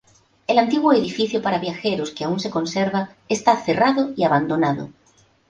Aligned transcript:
El 0.47 0.57
antiguo 0.57 0.93
edificio 0.93 1.43
para 1.43 1.59
viajeros 1.59 2.09
que 2.09 2.23
aún 2.23 2.39
se 2.39 2.49
conserva 2.49 3.11
está 3.29 3.55
cerrado 3.63 4.13
y 4.17 4.23
abandonado. 4.23 4.89